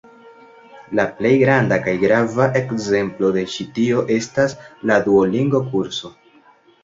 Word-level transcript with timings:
La 0.99 1.03
plej 1.17 1.33
granda 1.41 1.77
kaj 1.87 1.91
grava 2.03 2.47
ekzemplo 2.61 3.29
de 3.37 3.43
ĉi 3.55 3.65
tio 3.75 4.01
estas 4.15 4.55
la 4.93 4.97
Duolingo-kurso. 5.09 6.11